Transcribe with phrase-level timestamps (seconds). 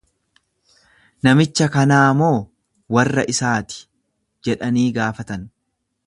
[1.27, 2.31] Namicha kanaa moo
[2.97, 3.85] warra isaa ti?
[4.49, 5.49] jedhanii gaafatan.